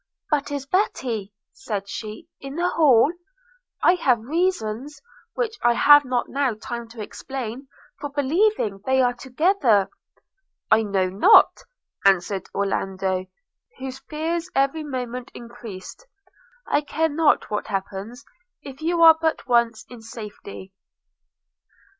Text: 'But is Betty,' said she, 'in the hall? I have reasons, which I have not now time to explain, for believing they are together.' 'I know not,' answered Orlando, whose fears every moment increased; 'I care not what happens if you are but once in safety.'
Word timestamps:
'But 0.31 0.49
is 0.49 0.65
Betty,' 0.65 1.31
said 1.51 1.87
she, 1.87 2.27
'in 2.39 2.55
the 2.55 2.69
hall? 2.69 3.13
I 3.83 3.93
have 3.93 4.17
reasons, 4.19 4.99
which 5.35 5.59
I 5.61 5.73
have 5.75 6.05
not 6.05 6.27
now 6.27 6.55
time 6.55 6.87
to 6.87 7.03
explain, 7.03 7.67
for 7.99 8.09
believing 8.09 8.81
they 8.87 8.99
are 9.03 9.13
together.' 9.13 9.91
'I 10.71 10.83
know 10.85 11.07
not,' 11.09 11.59
answered 12.03 12.47
Orlando, 12.55 13.27
whose 13.77 13.99
fears 13.99 14.49
every 14.55 14.83
moment 14.83 15.29
increased; 15.35 16.07
'I 16.65 16.81
care 16.81 17.09
not 17.09 17.51
what 17.51 17.67
happens 17.67 18.25
if 18.63 18.81
you 18.81 19.03
are 19.03 19.19
but 19.21 19.45
once 19.47 19.85
in 19.87 20.01
safety.' 20.01 20.73